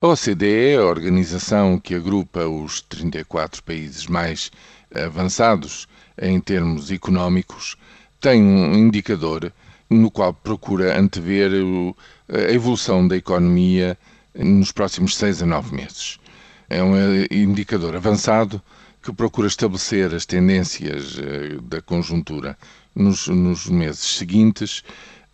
[0.00, 4.48] A OCDE, a organização que agrupa os 34 países mais
[4.94, 7.76] avançados em termos económicos,
[8.20, 9.52] tem um indicador
[9.90, 11.50] no qual procura antever
[12.32, 13.98] a evolução da economia
[14.36, 16.20] nos próximos seis a nove meses.
[16.70, 16.94] É um
[17.28, 18.62] indicador avançado
[19.02, 22.56] que procura estabelecer as tendências eh, da conjuntura
[22.94, 24.84] nos, nos meses seguintes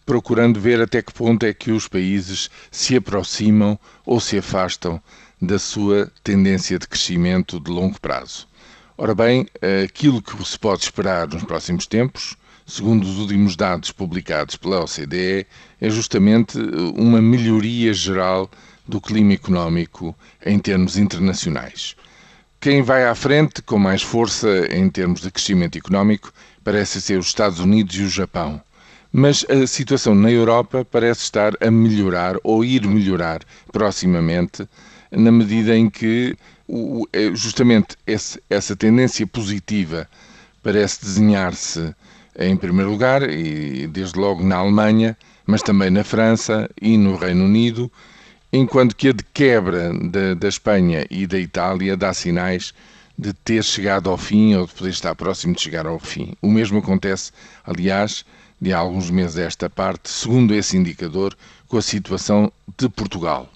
[0.04, 5.00] procurando ver até que ponto é que os países se aproximam ou se afastam
[5.40, 8.46] da sua tendência de crescimento de longo prazo.
[8.96, 9.46] Ora bem,
[9.84, 15.46] aquilo que se pode esperar nos próximos tempos, segundo os últimos dados publicados pela OCDE,
[15.80, 16.58] é justamente
[16.96, 18.50] uma melhoria geral
[18.86, 20.14] do clima económico
[20.44, 21.96] em termos internacionais.
[22.60, 27.26] Quem vai à frente com mais força em termos de crescimento económico parece ser os
[27.26, 28.62] Estados Unidos e o Japão
[29.16, 33.42] mas a situação na Europa parece estar a melhorar ou ir melhorar
[33.72, 34.68] proximamente,
[35.12, 36.36] na medida em que
[37.12, 37.96] é justamente
[38.50, 40.08] essa tendência positiva
[40.64, 41.94] parece desenhar-se
[42.36, 47.44] em primeiro lugar, e desde logo na Alemanha, mas também na França e no Reino
[47.44, 47.88] Unido,
[48.52, 52.74] enquanto que a de quebra da, da Espanha e da Itália dá sinais
[53.16, 56.32] de ter chegado ao fim ou de poder estar próximo de chegar ao fim.
[56.42, 57.30] O mesmo acontece,
[57.64, 58.24] aliás,
[58.60, 61.36] de há alguns meses esta parte, segundo esse indicador,
[61.68, 63.48] com a situação de Portugal.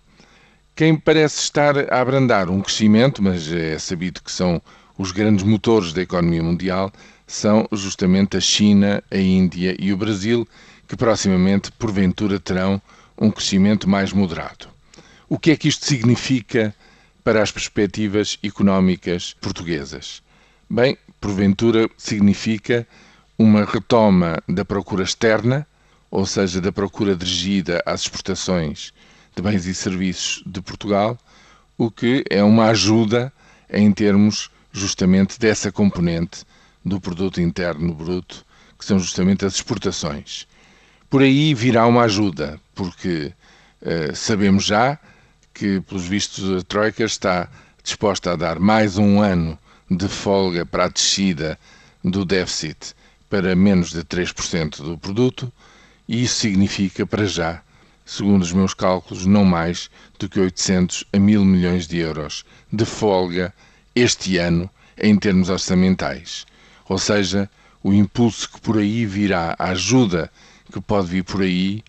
[0.75, 4.63] Quem parece estar a abrandar um crescimento, mas é sabido que são
[4.97, 6.93] os grandes motores da economia mundial,
[7.27, 10.47] são justamente a China, a Índia e o Brasil,
[10.87, 12.81] que proximamente, porventura, terão
[13.21, 14.69] um crescimento mais moderado.
[15.29, 16.75] O que é que isto significa
[17.23, 20.23] para as perspectivas económicas portuguesas?
[20.71, 22.87] Bem, porventura significa
[23.39, 25.65] uma retoma da procura externa,
[26.11, 28.93] ou seja, da procura dirigida às exportações
[29.37, 31.17] de bens e serviços de Portugal,
[31.77, 33.33] o que é uma ajuda
[33.71, 36.45] em termos justamente dessa componente
[36.85, 38.45] do produto interno bruto,
[38.77, 40.49] que são justamente as exportações.
[41.09, 43.33] Por aí virá uma ajuda, porque
[43.83, 44.99] uh, sabemos já
[45.55, 47.49] que, pelos vistos, a Troika está
[47.85, 49.57] disposta a dar mais um ano
[49.89, 51.57] de folga para a descida
[52.03, 52.98] do déficit
[53.29, 55.53] para menos de 3% do produto,
[56.09, 57.63] e isso significa, para já,
[58.05, 62.85] segundo os meus cálculos, não mais do que 800 a 1000 milhões de euros de
[62.85, 63.53] folga
[63.95, 66.47] este ano em termos orçamentais.
[66.89, 67.51] Ou seja,
[67.83, 70.31] o impulso que por aí virá, a ajuda
[70.73, 71.83] que pode vir por aí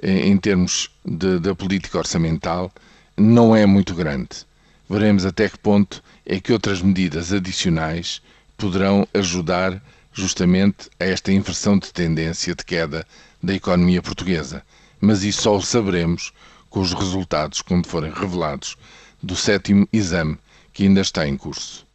[0.00, 2.72] eh, em termos de, da política orçamental,
[3.16, 4.46] não é muito grande.
[4.88, 8.22] Veremos até que ponto é que outras medidas adicionais
[8.56, 9.82] poderão ajudar
[10.18, 13.06] justamente a esta inversão de tendência de queda
[13.40, 14.64] da economia portuguesa.
[15.00, 16.32] Mas isso só o saberemos
[16.68, 18.76] com os resultados quando forem revelados
[19.22, 20.36] do sétimo exame
[20.72, 21.87] que ainda está em curso.